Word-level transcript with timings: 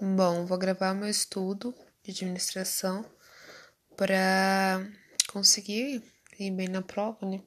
Bom, 0.00 0.46
vou 0.46 0.56
gravar 0.56 0.94
meu 0.94 1.08
estudo 1.08 1.74
de 2.04 2.12
administração 2.12 3.04
para 3.96 4.88
conseguir 5.26 6.00
ir 6.38 6.52
bem 6.52 6.68
na 6.68 6.80
prova, 6.80 7.26
né? 7.26 7.42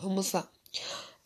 Vamos 0.00 0.32
lá. 0.32 0.50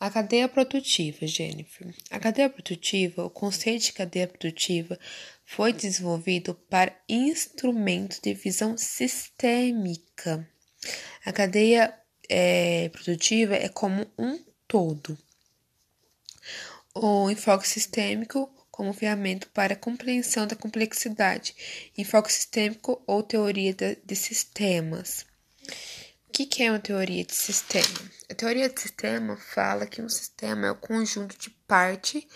A 0.01 0.11
cadeia 0.11 0.49
produtiva, 0.49 1.29
Jennifer. 1.29 1.95
A 2.11 2.19
cadeia 2.19 2.51
produtiva, 2.51 3.25
o 3.25 3.31
conceito 3.31 3.85
de 3.85 3.93
cadeia 3.93 4.27
produtiva 4.27 4.99
foi 5.45 5.73
desenvolvido 5.73 6.56
para 6.69 7.01
instrumentos 7.08 8.19
de 8.19 8.35
visão 8.35 8.77
sistêmica. 8.77 10.45
A 11.24 11.33
cadeia 11.33 11.97
é, 12.29 12.88
produtiva 12.88 13.54
é 13.54 13.69
como 13.69 14.04
um 14.19 14.45
todo. 14.67 15.17
O 16.92 17.30
enfoque 17.30 17.69
sistêmico 17.69 18.59
como 18.80 18.95
ferramenta 18.95 19.47
para 19.52 19.74
a 19.74 19.77
compreensão 19.77 20.46
da 20.46 20.56
complexidade, 20.56 21.55
enfoque 21.98 22.32
sistêmico 22.32 23.02
ou 23.06 23.22
teoria 23.22 23.74
de, 23.74 24.16
sistemas. 24.16 25.27
O 26.27 26.32
que, 26.32 26.62
é 26.62 26.70
uma 26.70 26.80
teoria 26.80 27.22
de 27.22 27.34
sistema? 27.34 28.10
A 28.30 28.34
teoria 28.34 28.70
de 28.70 28.80
sistema 28.80 29.36
fala 29.36 29.86
que 29.86 30.00
um 30.00 30.08
sistema 30.08 30.69
é 30.69 30.70
o 30.70 30.77
conjunto 30.77 31.36
de 31.36 31.50
parte 31.69 32.27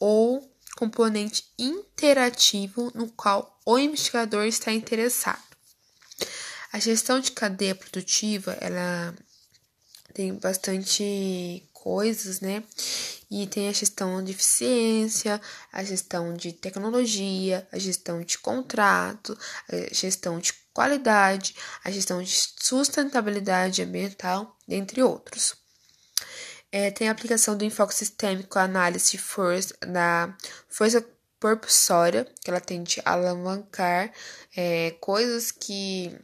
ou 0.00 0.52
componente 0.74 1.44
interativo 1.56 2.90
no 2.92 3.08
qual 3.12 3.60
o 3.64 3.78
investigador 3.78 4.46
está 4.46 4.72
interessado. 4.72 5.44
A 6.72 6.80
gestão 6.80 7.20
de 7.20 7.30
cadeia 7.30 7.76
produtiva, 7.76 8.58
ela 8.60 9.14
tem 10.12 10.34
bastante 10.34 11.62
coisas, 11.84 12.40
né? 12.40 12.64
E 13.30 13.46
tem 13.46 13.68
a 13.68 13.72
gestão 13.72 14.24
de 14.24 14.32
eficiência, 14.32 15.38
a 15.70 15.84
gestão 15.84 16.32
de 16.32 16.50
tecnologia, 16.50 17.68
a 17.70 17.78
gestão 17.78 18.22
de 18.22 18.38
contrato, 18.38 19.38
a 19.68 19.94
gestão 19.94 20.38
de 20.38 20.54
qualidade, 20.72 21.54
a 21.84 21.90
gestão 21.90 22.22
de 22.22 22.32
sustentabilidade 22.58 23.82
ambiental, 23.82 24.56
dentre 24.66 25.02
outros. 25.02 25.54
É, 26.72 26.90
tem 26.90 27.08
a 27.08 27.12
aplicação 27.12 27.56
do 27.56 27.64
enfoque 27.64 27.94
sistêmico, 27.94 28.58
análise 28.58 29.12
de 29.12 29.18
força, 29.18 29.74
da 29.86 30.34
força 30.68 31.06
propulsória, 31.38 32.26
que 32.42 32.50
ela 32.50 32.60
tende 32.60 33.02
a 33.04 33.12
alavancar 33.12 34.10
é, 34.56 34.92
coisas 35.00 35.52
que 35.52 36.18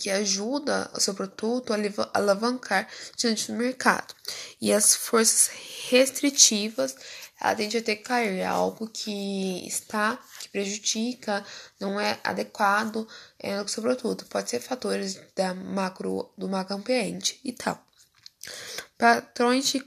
que 0.00 0.08
ajuda 0.08 0.90
o 0.94 1.00
seu 1.00 1.12
produto 1.12 1.74
a 1.74 1.76
alavancar 2.14 2.88
diante 3.14 3.52
do 3.52 3.58
mercado. 3.58 4.14
E 4.58 4.72
as 4.72 4.94
forças 4.94 5.50
restritivas, 5.90 6.96
ela 7.38 7.54
tende 7.54 7.76
a 7.76 7.82
decair, 7.82 8.38
é 8.38 8.46
algo 8.46 8.88
que 8.88 9.66
está, 9.66 10.18
que 10.40 10.48
prejudica, 10.48 11.44
não 11.78 12.00
é 12.00 12.18
adequado 12.24 13.06
é, 13.38 13.60
no 13.60 13.68
seu 13.68 13.82
produto. 13.82 14.24
Pode 14.24 14.48
ser 14.48 14.60
fatores 14.60 15.20
da 15.36 15.52
macro, 15.52 16.32
do 16.36 16.48
macro 16.48 16.76
ambiente 16.76 17.38
e 17.44 17.52
tal. 17.52 17.84
Patrões 18.96 19.66
de, 19.66 19.84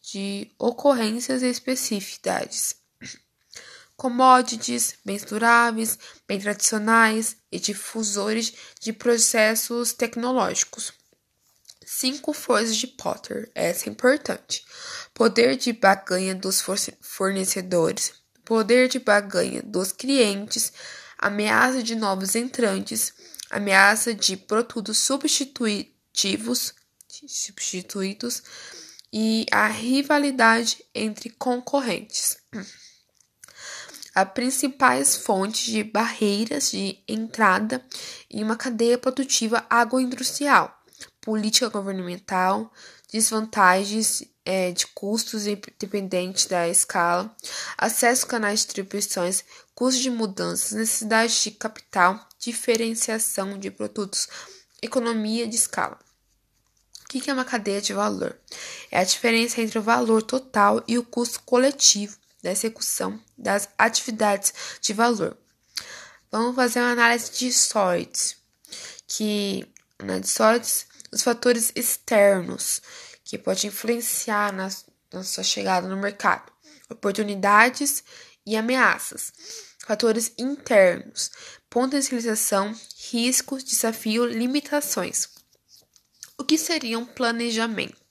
de 0.00 0.50
ocorrências 0.60 1.42
e 1.42 1.48
especificidades 1.48 2.85
commodities, 3.96 4.94
bens 5.04 5.24
duráveis, 5.24 5.98
bem 6.28 6.38
tradicionais 6.38 7.36
e 7.50 7.58
difusores 7.58 8.52
de 8.80 8.92
processos 8.92 9.92
tecnológicos. 9.92 10.92
Cinco 11.84 12.32
forças 12.32 12.76
de 12.76 12.86
Potter, 12.86 13.50
essa 13.54 13.88
é 13.88 13.92
importante. 13.92 14.64
Poder 15.14 15.56
de 15.56 15.72
baganha 15.72 16.34
dos 16.34 16.62
fornecedores, 17.00 18.12
poder 18.44 18.88
de 18.88 18.98
baganha 18.98 19.62
dos 19.62 19.92
clientes, 19.92 20.72
ameaça 21.16 21.82
de 21.82 21.94
novos 21.94 22.34
entrantes, 22.34 23.14
ameaça 23.48 24.12
de 24.12 24.36
produtos 24.36 24.98
substitutivos, 24.98 26.74
substituídos 27.26 28.42
e 29.12 29.46
a 29.50 29.68
rivalidade 29.68 30.84
entre 30.94 31.30
concorrentes 31.30 32.36
as 34.16 34.30
principais 34.30 35.14
fontes 35.14 35.70
de 35.70 35.84
barreiras 35.84 36.70
de 36.70 36.98
entrada 37.06 37.84
em 38.30 38.42
uma 38.42 38.56
cadeia 38.56 38.96
produtiva 38.96 39.66
agroindustrial, 39.68 40.74
política 41.20 41.68
governamental, 41.68 42.72
desvantagens 43.12 44.24
é, 44.42 44.72
de 44.72 44.86
custos 44.86 45.44
dependentes 45.78 46.46
da 46.46 46.66
escala, 46.66 47.30
acesso 47.76 48.24
a 48.24 48.28
canais 48.30 48.60
de 48.60 48.66
distribuições, 48.68 49.44
custos 49.74 50.02
de 50.02 50.08
mudanças, 50.08 50.72
necessidade 50.72 51.42
de 51.42 51.50
capital, 51.50 52.26
diferenciação 52.38 53.58
de 53.58 53.70
produtos, 53.70 54.28
economia 54.80 55.46
de 55.46 55.56
escala. 55.56 55.98
O 57.04 57.08
que 57.08 57.30
é 57.30 57.34
uma 57.34 57.44
cadeia 57.44 57.82
de 57.82 57.92
valor? 57.92 58.34
É 58.90 58.98
a 58.98 59.04
diferença 59.04 59.60
entre 59.60 59.78
o 59.78 59.82
valor 59.82 60.22
total 60.22 60.82
e 60.88 60.96
o 60.96 61.04
custo 61.04 61.42
coletivo 61.42 62.16
da 62.46 62.52
execução 62.52 63.20
das 63.36 63.68
atividades 63.76 64.54
de 64.80 64.92
valor. 64.92 65.36
Vamos 66.30 66.54
fazer 66.54 66.78
uma 66.78 66.92
análise 66.92 67.32
de 67.32 67.52
sortes, 67.52 68.36
que 69.08 69.66
na 69.98 70.20
de 70.20 70.28
sortes, 70.28 70.86
os 71.10 71.22
fatores 71.22 71.72
externos 71.74 72.80
que 73.24 73.36
pode 73.36 73.66
influenciar 73.66 74.52
na, 74.52 74.68
na 75.12 75.24
sua 75.24 75.42
chegada 75.42 75.88
no 75.88 75.96
mercado, 75.96 76.52
oportunidades 76.88 78.04
e 78.46 78.56
ameaças. 78.56 79.32
Fatores 79.84 80.32
internos, 80.38 81.30
potencialização, 81.68 82.74
riscos, 83.10 83.64
desafio, 83.64 84.24
limitações. 84.24 85.28
O 86.38 86.44
que 86.44 86.58
seria 86.58 86.98
um 86.98 87.06
planejamento? 87.06 88.05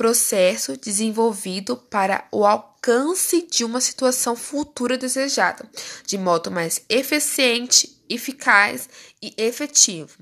Processo 0.00 0.78
desenvolvido 0.78 1.76
para 1.76 2.26
o 2.32 2.46
alcance 2.46 3.46
de 3.46 3.66
uma 3.66 3.82
situação 3.82 4.34
futura 4.34 4.96
desejada, 4.96 5.68
de 6.06 6.16
modo 6.16 6.50
mais 6.50 6.80
eficiente, 6.88 8.02
eficaz 8.08 8.88
e 9.20 9.34
efetivo. 9.36 10.16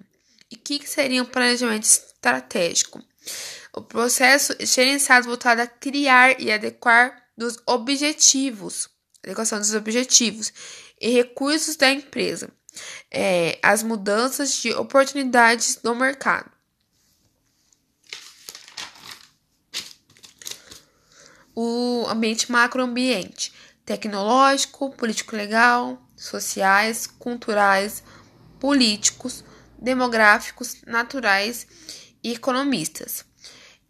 E 0.50 0.56
o 0.56 0.58
que, 0.58 0.84
seria 0.84 1.22
um 1.22 1.26
planejamento 1.26 1.84
estratégico? 1.84 3.00
O 3.72 3.80
processo 3.80 4.52
gerenciado 4.58 5.28
voltado 5.28 5.60
a 5.60 5.66
criar 5.68 6.40
e 6.40 6.50
adequar 6.50 7.28
dos 7.36 7.56
objetivos, 7.64 8.88
adequação 9.22 9.60
dos 9.60 9.74
objetivos 9.74 10.52
e 11.00 11.10
recursos 11.10 11.76
da 11.76 11.88
empresa, 11.88 12.50
é, 13.12 13.60
as 13.62 13.84
mudanças 13.84 14.60
de 14.60 14.72
oportunidades 14.72 15.76
do 15.76 15.94
mercado. 15.94 16.57
O 21.60 22.06
ambiente 22.08 22.52
macroambiente 22.52 23.52
tecnológico, 23.84 24.90
político-legal, 24.92 26.00
sociais, 26.16 27.08
culturais, 27.08 28.04
políticos, 28.60 29.42
demográficos, 29.76 30.76
naturais 30.86 31.66
e 32.22 32.32
economistas. 32.32 33.24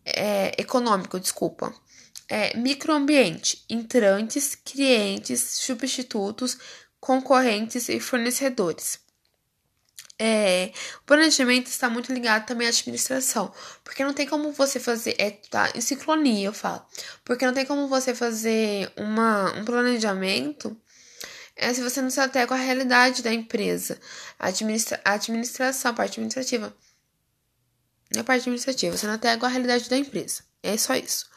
É, 0.02 0.58
econômico, 0.58 1.20
desculpa. 1.20 1.74
É, 2.26 2.56
microambiente, 2.56 3.62
entrantes, 3.68 4.54
clientes, 4.54 5.42
substitutos, 5.42 6.56
concorrentes 6.98 7.90
e 7.90 8.00
fornecedores. 8.00 8.98
É, 10.20 10.72
o 11.00 11.04
planejamento 11.04 11.68
está 11.68 11.88
muito 11.88 12.12
ligado 12.12 12.44
também 12.44 12.66
à 12.66 12.70
administração, 12.70 13.52
porque 13.84 14.04
não 14.04 14.12
tem 14.12 14.26
como 14.26 14.50
você 14.50 14.80
fazer, 14.80 15.14
é, 15.16 15.30
tá, 15.30 15.70
em 15.76 15.80
sincronia 15.80 16.46
eu 16.46 16.52
falo, 16.52 16.84
porque 17.24 17.46
não 17.46 17.54
tem 17.54 17.64
como 17.64 17.86
você 17.86 18.12
fazer 18.12 18.92
uma, 18.96 19.52
um 19.56 19.64
planejamento 19.64 20.76
é, 21.54 21.72
se 21.72 21.82
você 21.82 22.02
não 22.02 22.10
se 22.10 22.20
adequa 22.20 22.54
à 22.54 22.58
realidade 22.58 23.22
da 23.22 23.32
empresa, 23.32 24.00
a, 24.38 24.48
administra, 24.48 25.00
a 25.04 25.12
administração, 25.12 25.92
a 25.92 25.94
parte 25.94 26.12
administrativa, 26.12 26.76
a 28.16 28.24
parte 28.24 28.42
administrativa, 28.42 28.96
você 28.96 29.06
não 29.06 29.14
adequa 29.14 29.46
à 29.46 29.50
realidade 29.50 29.88
da 29.88 29.96
empresa, 29.96 30.42
é 30.64 30.76
só 30.76 30.96
isso. 30.96 31.28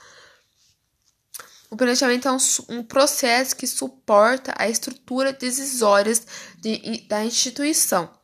O 1.69 1.77
planejamento 1.77 2.27
é 2.27 2.31
um, 2.31 2.38
um 2.69 2.84
processo 2.84 3.56
que 3.56 3.68
suporta 3.68 4.54
a 4.57 4.68
estrutura 4.68 5.31
decisórias 5.34 6.25
de, 6.57 7.06
da 7.07 7.24
instituição 7.24 8.21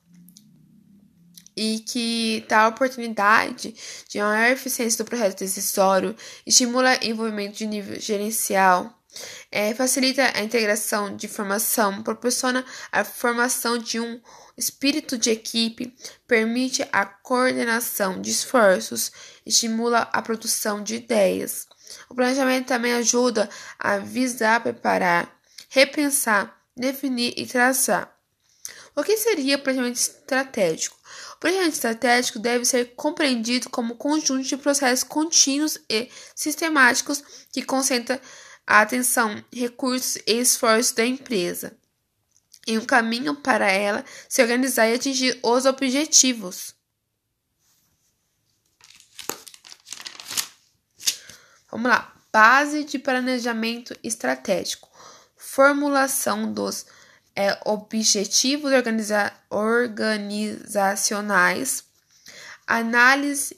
e 1.58 1.80
que 1.80 2.46
dá 2.48 2.68
oportunidade 2.68 3.76
de 4.08 4.20
maior 4.20 4.52
eficiência 4.52 5.04
do 5.04 5.08
processo 5.08 5.36
decisório, 5.36 6.16
estimula 6.46 7.04
envolvimento 7.04 7.58
de 7.58 7.66
nível 7.66 8.00
gerencial, 8.00 8.94
é, 9.52 9.74
facilita 9.74 10.32
a 10.36 10.44
integração 10.44 11.16
de 11.16 11.26
informação, 11.26 12.04
proporciona 12.04 12.64
a 12.92 13.04
formação 13.04 13.78
de 13.78 14.00
um 14.00 14.22
espírito 14.56 15.18
de 15.18 15.32
equipe, 15.32 15.96
permite 16.28 16.88
a 16.94 17.06
coordenação 17.06 18.22
de 18.22 18.30
esforços, 18.30 19.12
estimula 19.46 20.08
a 20.14 20.22
produção 20.22 20.84
de 20.84 20.96
ideias. 20.96 21.68
O 22.08 22.16
planejamento 22.16 22.68
também 22.68 22.94
ajuda 22.94 23.50
a 23.80 23.98
visar, 23.98 24.62
preparar 24.62 25.38
repensar, 25.70 26.56
definir 26.76 27.34
e 27.38 27.46
traçar. 27.46 28.14
O 28.96 29.04
que 29.04 29.18
seria 29.18 29.58
planejamento 29.58 29.98
estratégico? 29.98 30.97
O 31.36 31.40
planejamento 31.40 31.74
estratégico 31.74 32.40
deve 32.40 32.66
ser 32.66 32.96
compreendido 32.96 33.70
como 33.70 33.96
conjunto 33.96 34.44
de 34.44 34.58
processos 34.58 35.04
contínuos 35.04 35.78
e 35.90 36.10
sistemáticos 36.36 37.24
que 37.52 37.62
concentra 37.62 38.22
a 38.66 38.82
atenção, 38.82 39.44
recursos 39.54 40.18
e 40.28 40.40
esforços 40.40 40.92
da 40.92 41.06
empresa 41.06 41.78
em 42.68 42.78
um 42.78 42.86
caminho 42.86 43.34
para 43.34 43.72
ela 43.72 44.04
se 44.28 44.42
organizar 44.42 44.88
e 44.90 44.94
atingir 44.94 45.40
os 45.42 45.66
objetivos. 45.66 46.76
Vamos 51.72 51.90
lá. 51.90 52.14
Base 52.32 52.84
de 52.84 53.00
planejamento 53.00 53.98
estratégico. 54.04 54.90
Formulação 55.38 56.52
dos 56.52 56.86
é, 57.38 57.58
objetivos 57.66 58.74
organiza 58.74 59.32
organizacionais. 59.48 61.84
Análise 62.66 63.56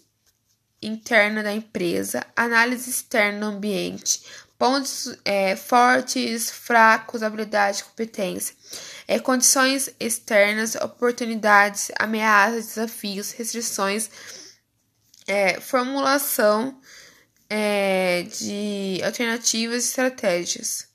interna 0.82 1.42
da 1.42 1.54
empresa. 1.54 2.22
Análise 2.36 2.90
externa 2.90 3.40
do 3.40 3.46
ambiente. 3.46 4.22
Pontos 4.58 5.16
é, 5.24 5.56
fortes, 5.56 6.52
fracos, 6.52 7.24
habilidade, 7.24 7.86
competência. 7.86 8.54
É, 9.08 9.18
condições 9.18 9.90
externas, 9.98 10.76
oportunidades, 10.76 11.90
ameaças, 11.98 12.68
desafios, 12.68 13.32
restrições. 13.32 14.10
É, 15.26 15.58
formulação 15.62 16.78
é, 17.50 18.24
de 18.24 19.00
alternativas 19.06 19.86
e 19.86 19.88
estratégias. 19.88 20.89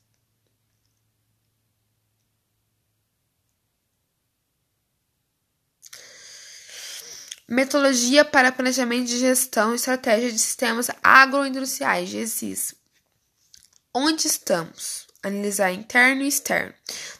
Metodologia 7.47 8.25
para 8.25 8.51
planejamento 8.51 9.07
de 9.07 9.19
gestão 9.19 9.73
e 9.73 9.75
estratégia 9.75 10.31
de 10.31 10.39
sistemas 10.39 10.89
agroindustriais, 11.03 12.09
GESIS. 12.09 12.73
Onde 13.93 14.27
estamos? 14.27 15.05
analisar 15.27 15.71
interno 15.71 16.21
e 16.21 16.27
externo, 16.27 16.73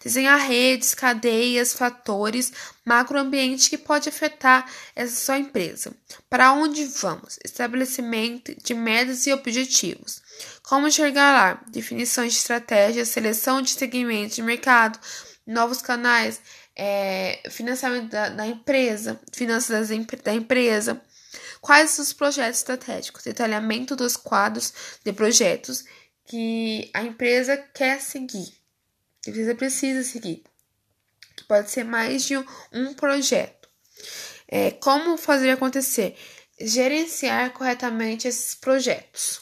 desenhar 0.03 0.39
redes, 0.39 0.93
cadeias, 0.93 1.73
fatores, 1.73 2.53
macroambiente 2.85 3.69
que 3.69 3.79
pode 3.79 4.07
afetar 4.07 4.71
essa 4.95 5.15
sua 5.25 5.39
empresa. 5.39 5.91
Para 6.29 6.53
onde 6.53 6.85
vamos? 6.85 7.39
Estabelecimento 7.43 8.55
de 8.63 8.75
metas 8.75 9.25
e 9.25 9.33
objetivos. 9.33 10.21
Como 10.61 10.91
chegar 10.91 11.33
lá? 11.33 11.63
Definições 11.67 12.33
de 12.33 12.39
estratégia, 12.39 13.05
seleção 13.05 13.61
de 13.61 13.71
segmentos 13.71 14.35
de 14.35 14.43
mercado, 14.43 14.99
novos 15.45 15.81
canais, 15.81 16.39
é, 16.75 17.41
financiamento 17.49 18.09
da, 18.09 18.29
da, 18.29 18.47
empresa, 18.47 19.19
finanças 19.31 19.89
da 20.23 20.33
empresa. 20.33 21.01
Quais 21.61 21.97
os 21.97 22.13
projetos 22.13 22.59
estratégicos? 22.59 23.23
Detalhamento 23.23 23.95
dos 23.95 24.17
quadros 24.17 24.73
de 25.03 25.13
projetos 25.13 25.85
que 26.25 26.89
a 26.93 27.03
empresa 27.03 27.57
quer 27.57 28.01
seguir, 28.01 28.53
a 29.25 29.29
empresa 29.29 29.55
precisa 29.55 30.03
seguir. 30.03 30.43
Pode 31.47 31.69
ser 31.69 31.83
mais 31.83 32.23
de 32.23 32.37
um 32.71 32.93
projeto. 32.95 33.69
É, 34.47 34.71
como 34.71 35.17
fazer 35.17 35.51
acontecer? 35.51 36.17
Gerenciar 36.59 37.51
corretamente 37.51 38.27
esses 38.27 38.55
projetos. 38.55 39.41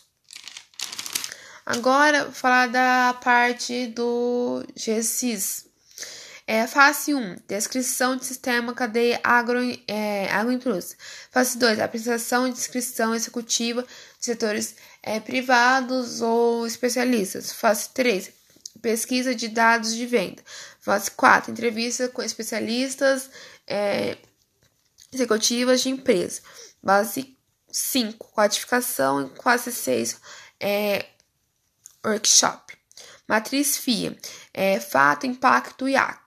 Agora, 1.65 2.31
falar 2.31 2.67
da 2.67 3.13
parte 3.21 3.87
do 3.87 4.65
GSIS. 4.75 5.72
É, 6.45 6.67
fase 6.67 7.13
1, 7.13 7.37
descrição 7.47 8.17
de 8.17 8.25
sistema 8.25 8.73
cadeia 8.73 9.19
agro, 9.23 9.59
é, 9.87 10.29
agroindústria. 10.29 10.97
Fase 11.31 11.57
2, 11.57 11.79
apresentação 11.79 12.45
e 12.45 12.51
descrição 12.51 13.15
executiva 13.15 13.81
de 13.83 14.25
setores 14.25 14.75
é, 15.01 15.21
privados 15.21 16.21
ou 16.21 16.67
especialistas. 16.67 17.53
Fase 17.53 17.89
3, 17.93 18.29
pesquisa 18.81 19.33
de 19.33 19.47
dados 19.47 19.95
de 19.95 20.05
venda. 20.05 20.43
Fase 20.81 21.11
4, 21.11 21.51
entrevista 21.51 22.09
com 22.09 22.21
especialistas 22.21 23.29
é, 23.65 24.17
executivas 25.13 25.81
de 25.81 25.89
empresa. 25.89 26.41
Fase 26.85 27.37
5, 27.71 28.31
codificação. 28.33 29.31
Fase 29.41 29.71
6, 29.71 30.19
é, 30.59 31.05
workshop. 32.05 32.77
Matriz 33.27 33.77
FIA, 33.77 34.17
é, 34.53 34.79
fato, 34.79 35.25
impacto 35.25 35.87
e 35.87 35.95
ato. 35.95 36.22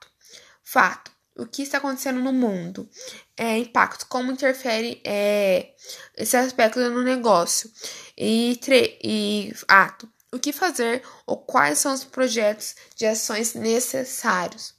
Fato. 0.69 1.09
O 1.37 1.45
que 1.45 1.61
está 1.61 1.77
acontecendo 1.77 2.19
no 2.19 2.33
mundo? 2.33 2.89
É, 3.37 3.57
impacto. 3.57 4.05
Como 4.07 4.33
interfere 4.33 5.01
é, 5.05 5.73
esse 6.17 6.35
aspecto 6.35 6.77
no 6.89 7.03
negócio? 7.03 7.71
E, 8.17 8.59
e 9.01 9.53
ato. 9.65 10.11
O 10.29 10.37
que 10.37 10.51
fazer 10.51 11.03
ou 11.25 11.37
quais 11.37 11.77
são 11.79 11.93
os 11.93 12.03
projetos 12.03 12.75
de 12.97 13.05
ações 13.05 13.53
necessários? 13.53 14.73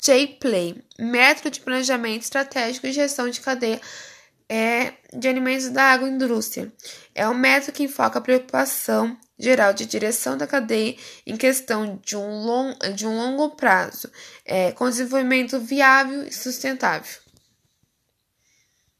J-Play, 0.00 0.82
método 0.98 1.50
de 1.50 1.60
planejamento 1.60 2.22
estratégico 2.22 2.86
e 2.86 2.92
gestão 2.92 3.28
de 3.28 3.42
cadeia 3.42 3.82
é, 4.48 4.94
de 5.12 5.28
alimentos 5.28 5.70
da 5.70 5.84
agroindústria. 5.84 6.72
É 7.14 7.28
um 7.28 7.34
método 7.34 7.72
que 7.72 7.82
enfoca 7.84 8.18
a 8.18 8.22
preocupação 8.22 9.16
geral 9.38 9.72
de 9.72 9.86
direção 9.86 10.36
da 10.36 10.46
cadeia 10.46 10.96
em 11.26 11.36
questão 11.36 12.00
de 12.04 12.16
um, 12.16 12.44
long, 12.44 12.74
de 12.94 13.06
um 13.06 13.16
longo 13.16 13.56
prazo, 13.56 14.10
é, 14.44 14.72
com 14.72 14.88
desenvolvimento 14.88 15.58
viável 15.58 16.24
e 16.24 16.32
sustentável. 16.32 17.23